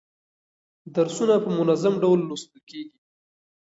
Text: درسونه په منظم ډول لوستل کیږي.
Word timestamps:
درسونه 0.95 1.35
په 1.43 1.49
منظم 1.57 1.93
ډول 2.03 2.19
لوستل 2.27 2.59
کیږي. 2.69 2.97